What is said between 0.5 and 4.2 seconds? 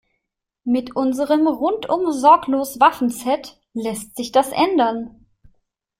Mit unserem Rundum-Sorglos-Waffenset lässt